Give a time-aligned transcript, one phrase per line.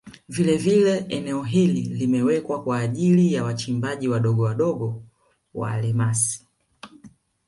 [0.29, 5.03] Vilevile eneo hili limewekwa kwa ajili ya wachimbaji wadogo wadogo
[5.53, 6.47] wa almasi